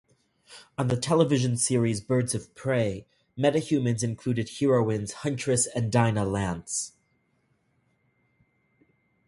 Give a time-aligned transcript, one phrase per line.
[0.79, 3.05] On the television series "Birds of Prey",
[3.37, 6.93] metahumans included heroines Huntress and Dinah Lance.